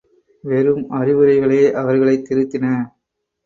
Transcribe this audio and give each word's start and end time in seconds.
வெறும் 0.43 0.91
அறிவுரைகளே 0.91 1.71
அவர்களைத் 1.73 2.25
திருத்தின. 2.25 2.65